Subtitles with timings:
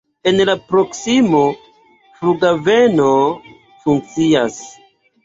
[0.29, 1.41] En la proksimo
[2.21, 3.11] flughaveno
[3.85, 4.57] funkcias.